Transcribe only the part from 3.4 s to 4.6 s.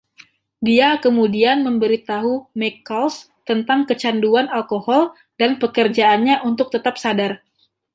tentang kecanduan